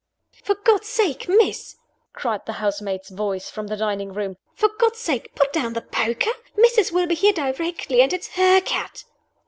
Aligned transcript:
"For 0.43 0.55
God's 0.55 0.87
sake, 0.87 1.29
Miss!" 1.29 1.75
cried 2.11 2.47
the 2.47 2.53
housemaid's 2.53 3.09
voice, 3.09 3.51
from 3.51 3.67
the 3.67 3.77
dining 3.77 4.11
room, 4.13 4.37
"for 4.55 4.67
God's 4.79 4.97
sake, 4.97 5.35
put 5.35 5.53
down 5.53 5.73
the 5.73 5.81
poker! 5.81 6.31
Missus 6.57 6.91
will 6.91 7.05
be 7.05 7.13
here 7.13 7.33
directly; 7.33 8.01
and 8.01 8.11
it's 8.11 8.29
her 8.29 8.61
cat!" 8.61 9.03